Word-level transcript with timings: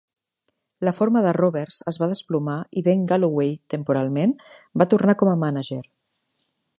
La 0.87 0.93
forma 0.99 1.21
de 1.25 1.33
Rovers 1.37 1.77
es 1.91 1.99
va 2.03 2.07
desplomar 2.15 2.57
i 2.81 2.83
Ben 2.89 3.05
Galloway, 3.13 3.53
temporalment, 3.77 4.35
va 4.83 4.89
tornar 4.95 5.17
com 5.23 5.33
a 5.35 5.41
manager. 5.47 5.83